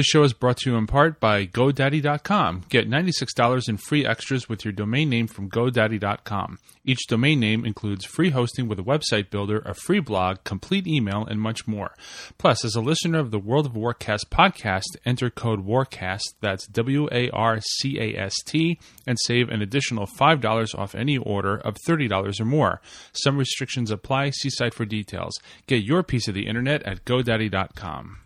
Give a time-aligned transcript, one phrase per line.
[0.00, 2.62] This show is brought to you in part by GoDaddy.com.
[2.70, 6.58] Get $96 in free extras with your domain name from GoDaddy.com.
[6.86, 11.26] Each domain name includes free hosting with a website builder, a free blog, complete email,
[11.26, 11.94] and much more.
[12.38, 17.06] Plus, as a listener of the World of Warcast podcast, enter code WARCAST, that's W
[17.12, 21.76] A R C A S T, and save an additional $5 off any order of
[21.86, 22.80] $30 or more.
[23.12, 24.30] Some restrictions apply.
[24.30, 25.38] See site for details.
[25.66, 28.16] Get your piece of the internet at GoDaddy.com.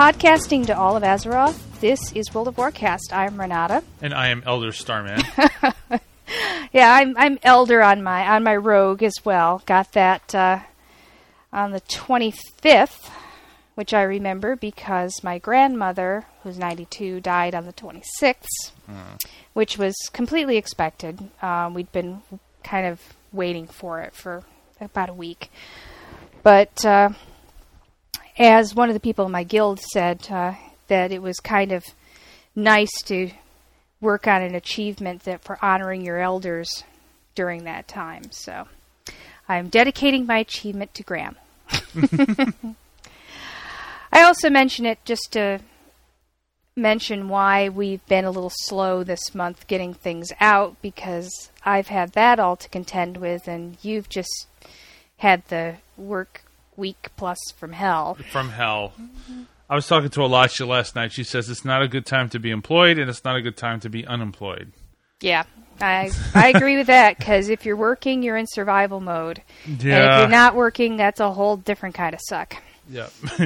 [0.00, 3.12] Podcasting to all of Azeroth, this is World of Warcast.
[3.12, 3.82] I'm Renata.
[4.00, 5.20] And I am Elder Starman.
[6.72, 9.62] Yeah, I'm I'm Elder on my on my rogue as well.
[9.66, 10.60] Got that uh,
[11.52, 13.10] on the 25th,
[13.74, 18.72] which I remember because my grandmother, who's 92, died on the 26th,
[19.52, 21.28] which was completely expected.
[21.42, 22.22] Um, we'd been
[22.64, 24.44] kind of waiting for it for
[24.80, 25.50] about a week,
[26.42, 26.86] but.
[26.86, 27.10] Uh,
[28.40, 30.54] as one of the people in my guild said, uh,
[30.88, 31.84] that it was kind of
[32.56, 33.30] nice to
[34.00, 36.82] work on an achievement that for honoring your elders
[37.34, 38.32] during that time.
[38.32, 38.66] So
[39.46, 41.36] I'm dedicating my achievement to Graham.
[44.12, 45.60] I also mention it just to
[46.74, 52.12] mention why we've been a little slow this month getting things out because I've had
[52.12, 54.46] that all to contend with, and you've just
[55.18, 56.44] had the work
[56.80, 58.16] week plus from hell.
[58.32, 58.92] From hell.
[59.68, 61.12] I was talking to Elisha last night.
[61.12, 63.56] She says it's not a good time to be employed and it's not a good
[63.56, 64.72] time to be unemployed.
[65.20, 65.44] Yeah,
[65.80, 69.84] I I agree with that because if you're working, you're in survival mode, and if
[69.84, 72.56] you're not working, that's a whole different kind of suck.
[72.88, 73.08] Yeah,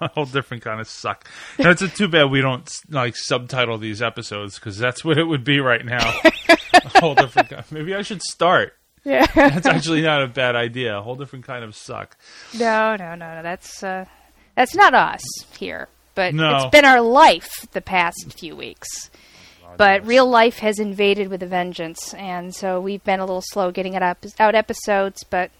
[0.00, 1.28] a whole different kind of suck.
[1.58, 5.24] And it's a too bad we don't like subtitle these episodes because that's what it
[5.24, 6.06] would be right now.
[6.74, 7.48] a whole different.
[7.48, 7.64] Kind.
[7.72, 8.77] Maybe I should start.
[9.08, 9.26] Yeah.
[9.34, 10.98] That's actually not a bad idea.
[10.98, 12.16] A whole different kind of suck.
[12.58, 13.42] no, no, no, no.
[13.42, 14.04] That's uh,
[14.54, 15.22] that's not us
[15.58, 16.56] here, but No.
[16.56, 19.10] it's been our life the past few weeks.
[19.76, 23.70] But real life has invaded with a vengeance, and so we've been a little slow
[23.70, 25.22] getting it up, out episodes.
[25.22, 25.50] But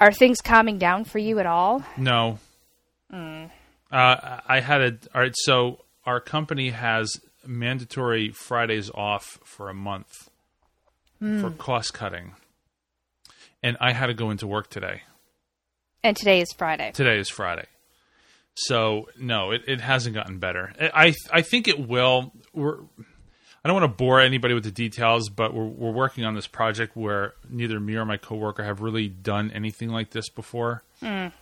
[0.00, 1.84] are things calming down for you at all?
[1.98, 2.38] No.
[3.12, 3.50] Mm.
[3.92, 4.98] Uh, I had a.
[5.14, 5.34] All right.
[5.36, 10.30] So our company has mandatory Fridays off for a month
[11.20, 12.32] for cost cutting,
[13.62, 15.02] and I had to go into work today.
[16.02, 16.92] And today is Friday.
[16.92, 17.66] Today is Friday.
[18.54, 20.72] So no, it, it hasn't gotten better.
[20.94, 22.32] I I think it will.
[22.54, 22.78] We're
[23.64, 26.46] I don't want to bore anybody with the details, but we're we're working on this
[26.46, 30.82] project where neither me or my coworker have really done anything like this before.
[31.02, 31.34] That's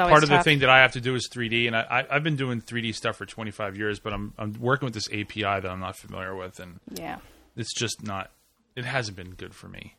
[0.00, 2.16] Uh, part of the thing that I have to do is 3D, and I, I,
[2.16, 5.42] I've been doing 3D stuff for 25 years, but I'm I'm working with this API
[5.42, 7.18] that I'm not familiar with, and Yeah.
[7.56, 8.32] it's just not.
[8.80, 9.94] It hasn't been good for me.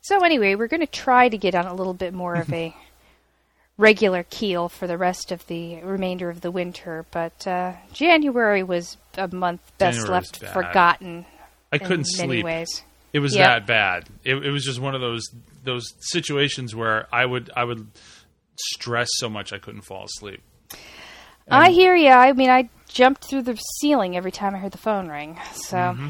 [0.00, 2.74] So anyway, we're going to try to get on a little bit more of a
[3.78, 8.96] regular keel for the rest of the remainder of the winter, but uh, January was
[9.16, 11.24] a month best January left forgotten
[11.72, 12.44] I in couldn't many sleep.
[12.44, 12.82] ways.
[13.12, 13.46] It was Yep.
[13.46, 14.08] that bad.
[14.24, 15.22] It, it was just one of those
[15.64, 17.86] those situations where I would I would
[18.58, 20.40] stress so much I couldn't fall asleep.
[21.50, 22.08] I hear you.
[22.10, 25.38] I mean, I jumped through the ceiling every time I heard the phone ring.
[25.54, 26.08] So, Mm-hmm.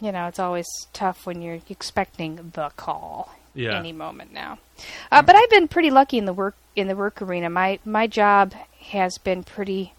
[0.00, 3.78] You know, it's always tough when you're expecting the call Yeah.
[3.78, 4.58] any moment now.
[5.10, 7.48] Uh, but I've been pretty lucky in the work in the work arena.
[7.50, 8.52] My my job
[8.90, 9.94] has been pretty.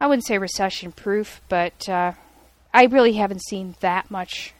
[0.00, 2.12] I wouldn't say recession proof, but uh,
[2.72, 4.52] I really haven't seen that much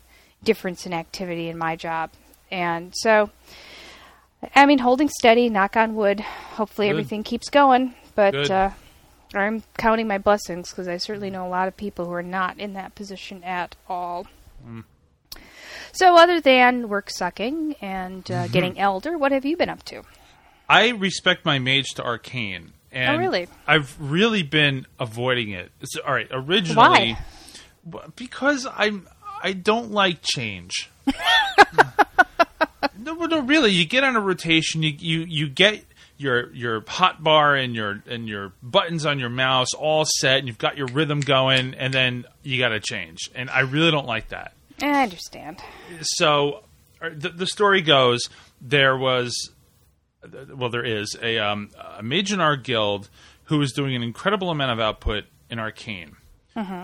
[0.42, 2.10] difference in activity in my job,
[2.50, 3.30] and so.
[4.54, 6.20] I mean, holding steady, knock on wood.
[6.20, 6.90] Hopefully, Good.
[6.90, 7.94] everything keeps going.
[8.14, 8.70] But uh,
[9.34, 12.58] I'm counting my blessings because I certainly know a lot of people who are not
[12.58, 14.26] in that position at all.
[14.66, 14.84] Mm.
[15.93, 18.44] So, other than work sucking and Mm-hmm.
[18.44, 20.02] uh, getting elder, what have you been up to?
[20.69, 22.72] I respect my mage to arcane.
[22.90, 23.49] And Oh, really?
[23.66, 25.70] I've really been avoiding it.
[25.81, 27.16] It's, all right, originally
[27.88, 29.08] w- because I'm
[29.43, 30.90] I don't like change.
[32.99, 33.70] no, no, really.
[33.72, 34.82] You get on a rotation.
[34.82, 35.84] You you you get
[36.25, 40.49] your your hot bar and your and your buttons on your mouse all set, and
[40.49, 43.31] you've got your rhythm going, and then you got to change.
[43.35, 44.55] And I really don't like that.
[44.82, 45.62] I understand.
[46.00, 46.65] so
[47.00, 48.29] uh, the, the story goes
[48.61, 49.53] there was
[50.53, 53.09] well there is a, um, a mage in our guild
[53.44, 56.17] who is doing an incredible amount of output in arcane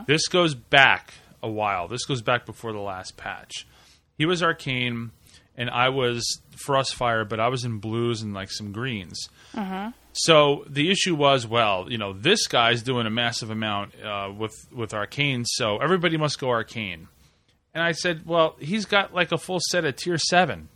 [0.06, 1.86] this goes back a while.
[1.88, 3.66] This goes back before the last patch.
[4.18, 5.12] He was arcane,
[5.60, 9.28] and I was frostfire, but I was in blues and like some greens.
[10.12, 14.54] So the issue was, well, you know, this guy's doing a massive amount uh, with
[14.72, 17.08] with arcane, so everybody must go arcane.
[17.74, 20.68] And I said, well, he's got like a full set of tier seven,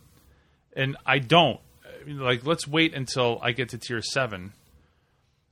[0.73, 1.59] and I don't.
[1.83, 4.53] I mean, Like, let's wait until I get to tier seven.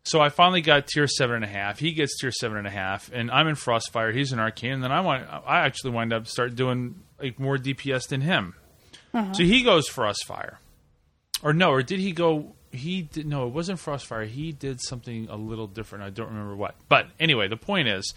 [0.06, 1.80] So I finally got tier seven and a half.
[1.80, 4.14] He gets tier seven and a half, and I'm in Frostfire.
[4.14, 5.26] He's in Arcane, and then I want.
[5.30, 8.54] I actually wind up start doing like more DPS than him.
[9.14, 10.56] So he goes Frostfire,
[11.44, 12.56] or no, or did he go?
[12.72, 13.46] He did no.
[13.48, 14.28] It wasn't Frostfire.
[14.28, 16.04] He did something a little different.
[16.04, 16.76] I don't remember what.
[16.90, 18.14] But anyway, the point is,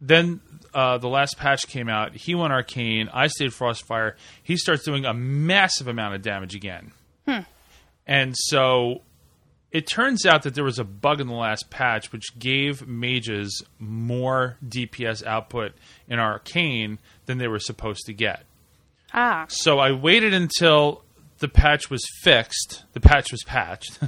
[0.00, 0.40] then
[0.74, 2.14] uh, the last patch came out.
[2.14, 3.08] He went Arcane.
[3.12, 4.12] I stayed Frostfire.
[4.42, 6.92] He starts doing a massive amount of damage again.
[8.06, 9.00] And so
[9.72, 13.64] it turns out that there was a bug in the last patch which gave mages
[13.78, 15.72] more DPS output
[16.08, 18.44] in Arcane than they were supposed to get.
[19.16, 21.02] Ah, So I waited until
[21.38, 22.84] the patch was fixed.
[22.92, 23.98] The patch was patched.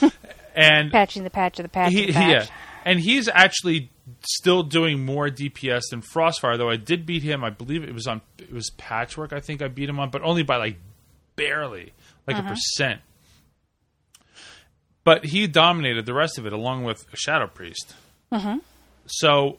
[0.54, 1.92] and patching the patch of the patch.
[1.92, 2.48] he, the patch.
[2.48, 2.54] yeah.
[2.86, 3.90] And he's actually
[4.20, 7.42] still doing more DPS than Frostfire, though I did beat him.
[7.44, 9.32] I believe it was on it was Patchwerk.
[9.32, 10.76] I think I beat him on, but only by like
[11.36, 11.92] barely,
[12.26, 13.00] like a percent.
[15.04, 17.94] But he dominated the rest of it along with a Shadow Priest.
[19.06, 19.58] So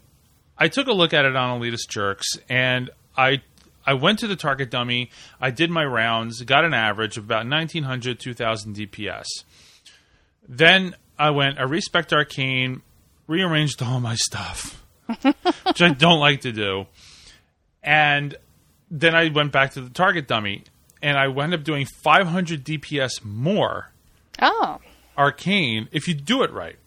[0.58, 3.42] I took a look at it on Elitist Jerks, and I
[3.86, 5.12] I went to the target dummy.
[5.40, 9.26] I did my rounds, got an average of about 1900, 2000 DPS.
[10.48, 12.82] Then I went, I respect Arcane,
[13.28, 14.84] rearranged all my stuff,
[15.22, 16.86] which I don't like to do.
[17.84, 18.36] And
[18.90, 20.64] then I went back to the target dummy,
[21.02, 23.92] and I wound up doing 500 DPS more
[24.42, 24.80] Oh,
[25.18, 26.78] Arcane if you do it right.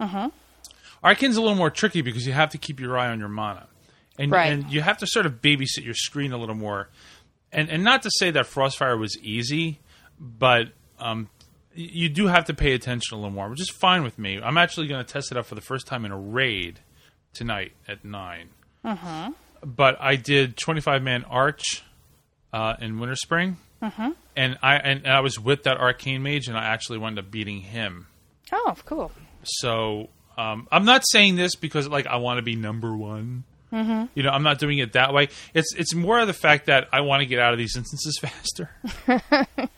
[0.00, 0.30] Uh huh.
[1.02, 3.68] Arcane's a little more tricky because you have to keep your eye on your mana,
[4.18, 4.52] and Right.
[4.52, 6.88] and you have to sort of babysit your screen a little more.
[7.52, 9.78] And and not to say that Frostfire was easy,
[10.20, 10.68] but
[10.98, 11.28] um,
[11.74, 14.40] you do have to pay attention a little more, which is fine with me.
[14.42, 16.80] I'm actually going to test it out for the first time in a raid
[17.34, 18.48] tonight at 9
[19.62, 21.82] But I did 25 man Arch
[22.52, 23.56] uh, in Wintergrasp,
[24.36, 27.60] and I and I was with that Arcane Mage, and I actually wound up beating
[27.60, 28.06] him.
[28.52, 29.12] oh, cool.
[29.44, 30.08] So
[30.38, 33.44] um, I'm not saying this because like I want to be number one.
[33.72, 34.04] Mm-hmm.
[34.14, 35.28] You know, I'm not doing it that way.
[35.54, 38.18] It's it's more of the fact that I want to get out of these instances
[38.22, 38.70] faster.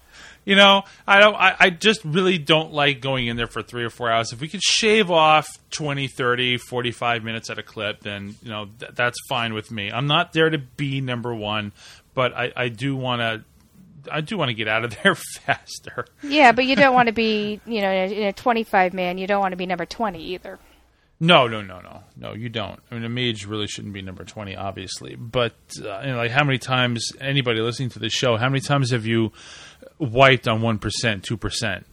[0.45, 1.35] you know, I don't.
[1.35, 4.33] I, I just really don't like going in there for three or four hours.
[4.33, 8.69] If we could shave off 20, 30, 45 minutes at a clip, then you know
[8.79, 9.91] th- that's fine with me.
[9.91, 11.73] I'm not there to be number one,
[12.15, 13.45] but I, I do want to.
[14.11, 16.07] I do want to get out of there faster.
[16.23, 19.19] Yeah, but you don't want to be, you know, in a, in a 25 man,
[19.19, 20.59] you don't want to be number 20 either.
[21.21, 22.33] No, no, no, no, no.
[22.35, 22.79] You don't.
[22.91, 25.17] I mean, a mage really shouldn't be number twenty, obviously.
[25.17, 28.37] But uh, you know, like how many times anybody listening to the show?
[28.37, 29.33] How many times have you
[29.99, 31.87] wiped on one percent, two percent?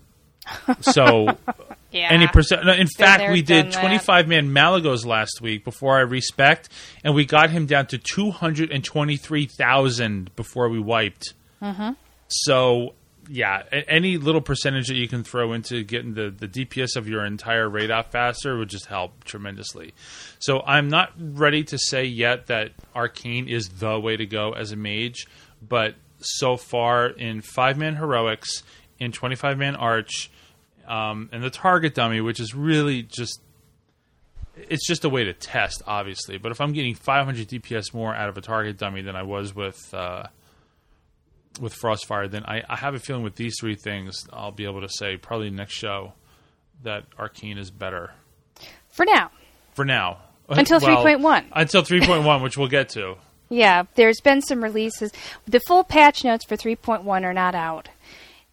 [0.81, 1.27] So
[1.91, 2.09] Yeah.
[2.11, 2.65] any percent.
[2.65, 3.79] no, In fact, there, we did done that.
[3.79, 6.69] twenty-five man Malygos last week before I respect,
[7.03, 11.33] and we got him down to two hundred and twenty-three thousand before we wiped.
[11.63, 11.91] Mm-hmm.
[12.27, 12.93] So
[13.27, 17.25] yeah, any little percentage that you can throw into getting the, the DPS of your
[17.25, 19.93] entire raid out faster would just help tremendously.
[20.39, 24.71] So I'm not ready to say yet that Arcane is the way to go as
[24.71, 25.27] a mage,
[25.61, 28.63] but so far in five man heroics,
[28.99, 30.31] in 25 man arch,
[30.87, 33.41] um, and the target dummy, which is really just
[34.57, 36.37] it's just a way to test, obviously.
[36.37, 39.53] But if I'm getting 500 DPS more out of a target dummy than I was
[39.53, 40.27] with uh,
[41.59, 44.81] with Frostfire, then I, I have a feeling with these three things, I'll be able
[44.81, 46.13] to say probably next show
[46.83, 48.11] that Arcane is better
[48.89, 49.31] For now.
[49.73, 50.19] for now.
[50.49, 51.45] Until 3.1.
[51.53, 53.15] Until 3.1, which we'll get to.
[53.49, 55.11] Yeah, there's been some releases.
[55.45, 57.89] The full patch notes for 3.1 are not out.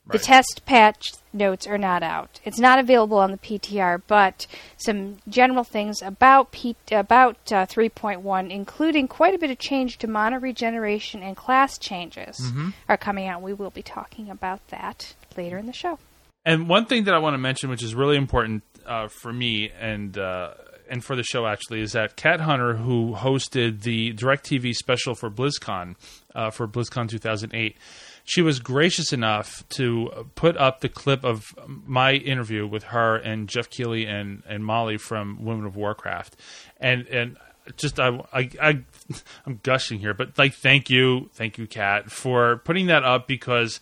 [0.09, 2.40] The test patch notes are not out.
[2.44, 8.50] It's not available on the PTR, but some general things about P- about uh, 3.1,
[8.50, 12.71] including quite a bit of change to mana regeneration and class changes, Mm-hmm.
[12.88, 13.42] are coming out.
[13.42, 15.99] We will be talking about that later in the show.
[16.44, 19.71] And one thing that I want to mention, which is really important uh, for me
[19.80, 20.54] and uh,
[20.90, 25.30] and for the show actually, is that Cat Hunter, who hosted the DirecTV special for
[25.30, 25.94] BlizzCon
[26.35, 27.76] uh, for BlizzCon 2008,
[28.25, 33.49] she was gracious enough to put up the clip of my interview with her and
[33.49, 36.37] Geoff Keighley and, and Molly from Women of Warcraft,
[36.81, 37.37] and and
[37.76, 38.85] just I, I I
[39.47, 43.81] I'm gushing here, but like thank you, thank you, Kat, for putting that up because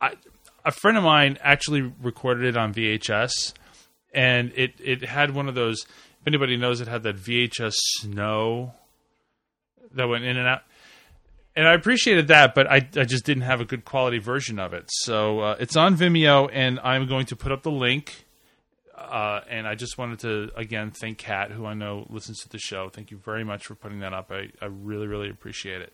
[0.00, 0.14] I
[0.64, 3.54] a friend of mine actually recorded it on VHS,
[4.12, 5.84] and it it had one of those.
[6.20, 8.74] If anybody knows, it had that VHS snow
[9.92, 10.62] that went in and out.
[11.56, 14.72] And I appreciated that, but I, I just didn't have a good quality version of
[14.72, 14.84] it.
[14.88, 18.24] So uh, it's on Vimeo, and I'm going to put up the link.
[18.96, 22.58] Uh, and I just wanted to again thank Kat, who I know listens to the
[22.58, 22.90] show.
[22.90, 24.30] Thank you very much for putting that up.
[24.30, 25.92] I, I really really appreciate it.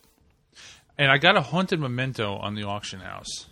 [0.99, 3.47] And I got a haunted memento on the auction house.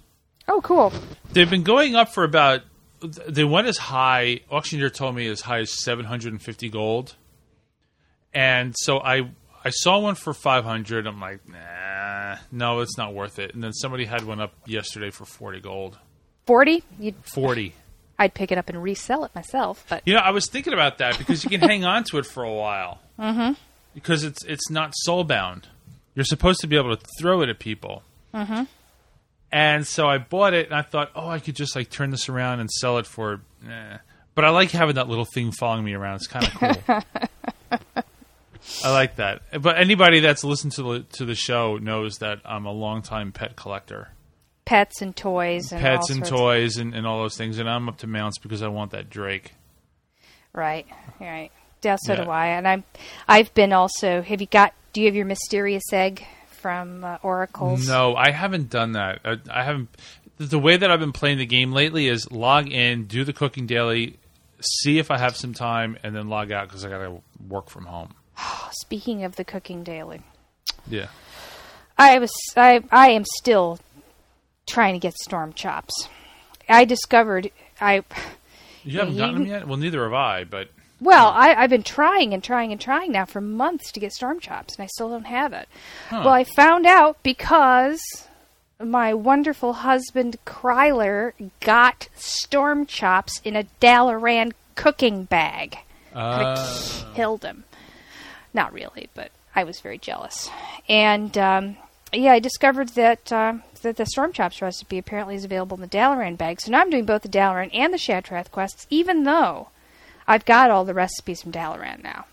[0.49, 0.93] Oh, cool.
[1.33, 2.63] They've been going up for about.
[3.01, 4.41] They went as high.
[4.51, 7.15] Auctioneer told me as high as seven hundred and fifty gold.
[8.35, 9.31] And so I
[9.65, 11.07] I saw one for five hundred.
[11.07, 11.57] I'm like, nah,
[12.53, 13.55] no, it's not worth it.
[13.55, 15.99] And then somebody had one up yesterday for forty gold.
[16.47, 16.85] Forty?
[16.99, 17.75] You'd, Forty.
[18.19, 20.99] I'd pick it up and resell it myself, but You know, I was thinking about
[20.99, 23.01] that because you can hang on to it for a while.
[23.19, 23.55] Mm-hmm.
[23.95, 25.69] Because it's it's not soul bound.
[26.15, 28.03] You're supposed to be able to throw it at people.
[28.33, 28.65] Mm-hmm.
[29.51, 32.29] And so I bought it, and I thought, oh, I could just like turn this
[32.29, 33.41] around and sell it for.
[33.69, 33.99] Eh.
[34.35, 36.17] But I like having that little thing following me around.
[36.17, 36.53] It's kind of
[36.87, 37.03] cool.
[38.85, 39.43] I like that.
[39.63, 43.57] But anybody that's listened to the to the show knows that I'm a longtime pet
[43.57, 44.09] collector.
[44.65, 47.99] pets and toys and Pets and toys and, and all those things, and I'm up
[47.99, 49.53] to mounts because I want that Drake.
[50.53, 50.87] Right,
[51.21, 51.51] right.
[51.83, 52.25] Yeah, so Yeah.
[52.25, 52.47] do I.
[52.47, 52.85] And I'm,
[53.29, 54.23] I've been also.
[54.23, 54.73] Have you got?
[54.95, 57.87] Do you have your mysterious egg from uh, Oracles?
[57.87, 59.21] No, I haven't done that.
[59.25, 59.89] I, I haven't.
[60.39, 63.67] The way that I've been playing the game lately is log in, do the cooking
[63.67, 64.19] daily,
[64.61, 67.69] see if I have some time, and then log out because I got to work
[67.69, 68.15] from home.
[68.73, 70.21] Speaking of the cooking daily,
[70.89, 71.09] Yeah.
[71.97, 72.33] I was.
[72.57, 72.83] I.
[72.91, 73.79] I am still
[74.67, 76.09] trying to get storm chops.
[76.69, 77.51] I discovered.
[77.81, 78.03] I.
[78.83, 79.69] You haven't gotten them yet?
[79.69, 83.25] Well, neither have I, but Well, I, I've been trying and trying and trying now
[83.27, 85.69] for months to get storm chops, and I still don't have it.
[86.11, 88.03] Well, I found out because
[88.83, 95.79] my wonderful husband Kryler got storm chops in a Dalaran cooking bag.
[96.13, 97.65] uh, killed him.
[98.55, 100.49] Not really, but I was very jealous.
[100.89, 101.77] And um,
[102.13, 105.89] yeah, I discovered that uh, that the storm chops recipe apparently is available in the
[105.89, 106.61] Dalaran bag.
[106.61, 109.69] So now I'm doing both the Dalaran and the Shattrath quests, even though
[110.27, 112.27] I've got all the recipes from Dalaran now.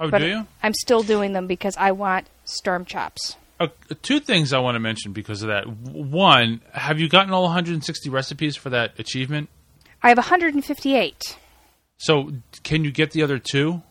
[0.00, 0.46] oh, But do you?
[0.62, 3.36] I'm still doing them because I want storm chops.
[3.60, 3.68] Uh,
[4.02, 5.66] two things I want to mention because of that.
[5.68, 9.48] One, have you gotten all 160 recipes for that achievement?
[10.00, 11.36] I have 158.
[11.96, 12.30] So,
[12.62, 13.82] can you get the other two?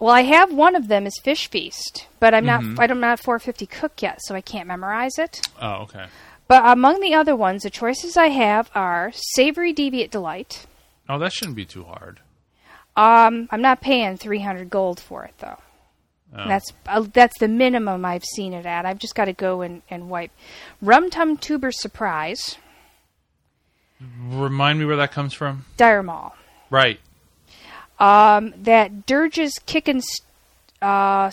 [0.00, 2.74] Well, I have one of them is Fish Feast, but I'm Mm-hmm.
[2.74, 2.90] not.
[2.90, 5.40] I'm not 450 cook yet, so I can't memorize it.
[5.60, 6.06] Oh, okay.
[6.48, 10.66] But among the other ones, the choices I have are Savory Deviant Delight.
[11.08, 12.20] Oh, that shouldn't be too hard.
[12.96, 15.58] Um, I'm not paying 300 gold for it though.
[16.36, 16.48] Oh.
[16.48, 18.86] That's uh, that's the minimum I've seen it at.
[18.86, 20.30] I've just got to go and, and wipe.
[20.80, 22.56] Rum Tum Tuber Surprise,
[24.30, 25.66] Remind me where that comes from.
[25.76, 26.34] Dire Maul.
[26.70, 27.00] Right.
[28.00, 30.00] Um, that Dirge's Kickin'
[30.80, 31.30] uh,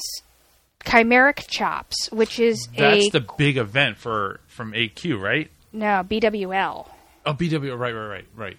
[0.84, 5.50] Chimaerok Chops, which is That's a the big event for from AQ, right?
[5.74, 6.88] no BWL,
[7.26, 7.78] Oh, BW.
[7.78, 8.58] Right, right, right, right.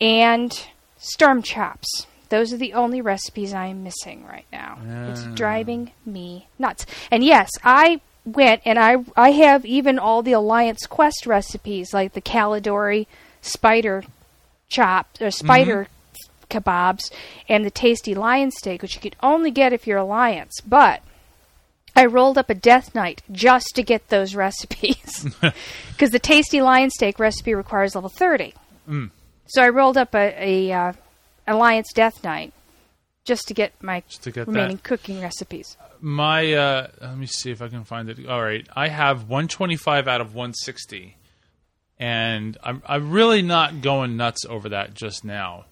[0.00, 0.52] and
[0.98, 2.06] Storm Chops.
[2.28, 4.78] Those are the only recipes I am missing right now.
[5.10, 5.30] It's Ah.
[5.34, 6.84] driving me nuts.
[7.10, 12.12] And yes, I went and I I have even all the Alliance Quest recipes like
[12.12, 13.06] the Kaldorei
[13.40, 14.04] spider
[14.68, 15.88] chop or spider
[16.48, 17.10] kebabs
[17.48, 20.60] and the tasty lion steak, which you could only get if you're Alliance.
[20.60, 21.02] But
[21.94, 25.26] I rolled up a death knight just to get those recipes
[25.92, 28.54] because the tasty lion steak recipe requires level thirty.
[29.46, 30.92] So I rolled up a, a uh,
[31.46, 32.52] Alliance Death Knight
[33.24, 34.82] just to get my to get remaining that.
[34.82, 35.76] cooking recipes.
[36.00, 38.26] My uh, let me see if I can find it.
[38.26, 41.16] All right, I have 125 out of 160,
[41.98, 45.66] and I'm I'm really not going nuts over that just now,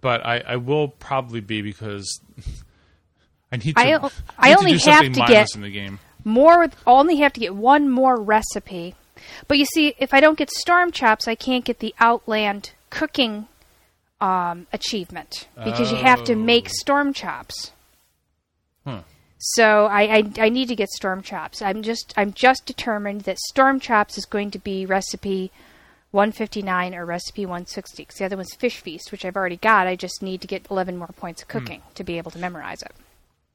[0.00, 2.20] but I, I will probably be because
[3.52, 3.80] I need to.
[3.80, 5.98] I need I to only do have to get- in the game.
[6.22, 8.94] More, I only have to get one more recipe.
[9.48, 13.48] But you see, if I don't get Storm Chops, I can't get the Outland cooking
[14.20, 16.72] um, achievement because you have to make Oh.
[16.72, 17.72] Storm Chops.
[18.86, 18.98] Hmm.
[19.38, 21.62] So I, I I need to get Storm Chops.
[21.62, 25.50] I'm just I'm just determined that Storm Chops is going to be recipe
[26.10, 28.04] 159 or recipe 160.
[28.04, 29.86] 'cause the other one's Fish Feast, which I've already got.
[29.86, 31.58] I just need to get 11 more points of Hmm.
[31.58, 32.92] cooking to be able to memorize it.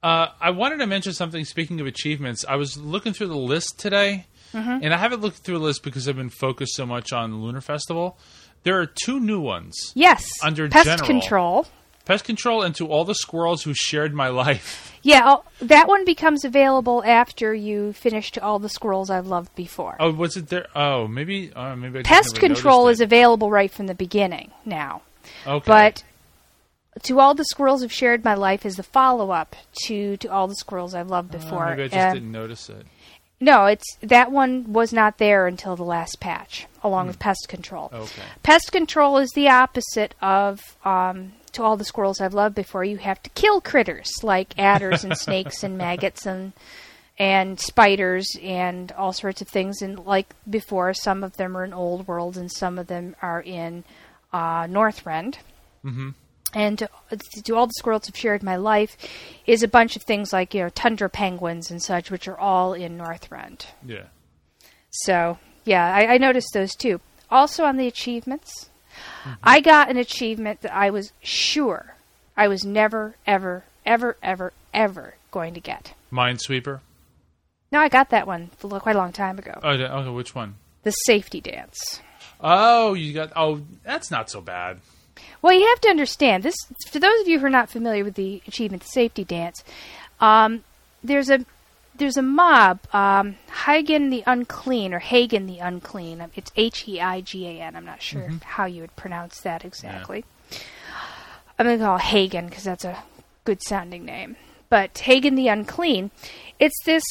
[0.03, 1.43] Uh, I wanted to mention something.
[1.45, 4.83] Speaking of achievements, I was looking through the list today, Mm-hmm.
[4.83, 7.59] and I haven't looked through the list because I've been focused so much on Lunar
[7.61, 8.17] Festival.
[8.63, 11.07] There are two new ones: Yes, Under pest general.
[11.07, 11.67] control.
[12.05, 14.91] Pest control and to all the squirrels who shared my life.
[15.01, 19.95] Yeah, I'll- that one becomes available after you finished all the squirrels I've loved before.
[19.99, 20.67] Oh, was it there?
[20.75, 21.51] Oh, maybe.
[21.53, 21.99] Uh, maybe.
[21.99, 25.01] I Pest control is available right from the beginning now,
[25.45, 25.63] okay.
[25.67, 26.03] but
[27.03, 30.47] to all the squirrels have shared my life is the follow up to to all
[30.47, 31.69] the squirrels I've loved Oh, before.
[31.69, 32.85] maybe I just And- didn't notice it.
[33.39, 37.89] no, it's that one was not there until the last patch, along with pest control.
[37.93, 38.21] Okay.
[38.43, 42.83] Pest control is the opposite of um, to all the squirrels I've loved before.
[42.83, 46.53] You have to kill critters like adders and snakes and maggots and
[47.17, 49.81] and spiders and all sorts of things.
[49.81, 53.41] And like before, some of them are in Old World and some of them are
[53.41, 53.83] in
[54.33, 55.35] uh, Northrend.
[55.83, 56.09] Mm-hmm.
[56.53, 56.89] And to,
[57.43, 58.97] to all the squirrels have shared my life
[59.45, 62.73] is a bunch of things like you know tundra penguins and such, which are all
[62.73, 63.65] in Northrend.
[63.85, 64.05] Yeah.
[64.89, 67.01] So yeah, I, I noticed those too.
[67.29, 68.69] Also on the achievements,
[69.43, 71.95] I got an achievement that I was sure
[72.37, 75.93] I was never, ever, ever, ever, ever going to get.
[76.11, 76.81] Minesweeper.
[77.71, 79.59] No, I got that one quite a long time ago.
[79.63, 80.09] Oh, okay.
[80.09, 80.55] Which one?
[80.83, 82.01] The safety dance.
[82.39, 83.33] Oh, you got.
[83.35, 84.79] Oh, that's not so bad.
[85.41, 86.55] Well, you have to understand this.
[86.89, 89.63] For those of you who are not familiar with the achievement the safety dance,
[90.19, 90.63] um,
[91.03, 91.45] there's a
[91.97, 93.35] there's a mob, um,
[93.65, 96.25] Hagen the Unclean or Hagen the Unclean.
[96.35, 97.75] It's H E I G A N.
[97.75, 100.25] I'm not sure how you would pronounce that exactly.
[101.57, 103.03] I'm going to call it Hagen because that's a
[103.45, 104.35] good sounding name.
[104.69, 106.11] But Hagen the Unclean,
[106.59, 107.03] it's this.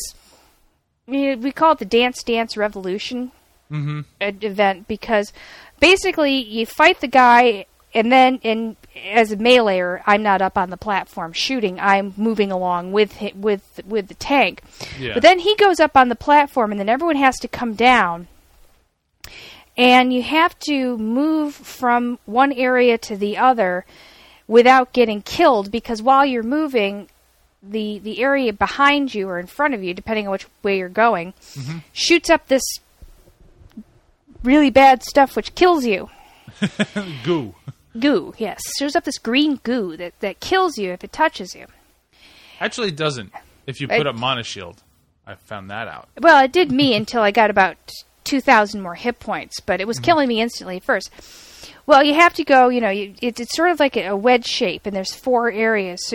[1.07, 3.33] you know, We call it the Dance Dance Revolution
[3.71, 4.01] Mm-hmm.
[4.21, 5.33] event because
[5.81, 7.65] basically you fight the guy
[7.95, 8.77] and then in
[9.11, 11.79] as a meleeer I'm not up on the platform shooting.
[11.81, 14.63] I'm moving along with with with the tank.
[14.99, 15.15] Yeah.
[15.15, 18.29] but then he goes up on the platform and then everyone has to come down.
[19.77, 23.85] And you have to move from one area to the other
[24.47, 27.09] without getting killed because while you're moving
[27.63, 30.89] the the area behind you or in front of you depending on which way you're
[30.89, 31.79] going mm-hmm.
[31.93, 32.63] shoots up this
[34.43, 36.11] really bad stuff which kills you.
[37.25, 37.55] Goo.
[37.99, 41.67] Goo yes shows up this green goo that, that kills you if it touches you
[42.61, 43.33] Actually, it doesn't.
[43.67, 44.83] If you put up Mana Shield,
[45.27, 46.09] I found that out.
[46.21, 47.77] well it did me until i got about
[48.25, 50.05] 2000 more hit points but it was mm-hmm.
[50.05, 51.11] killing me instantly first
[51.87, 54.17] well you have to go you know you, it's, it's sort of like a, a
[54.17, 56.13] wedge shape and there's four areas so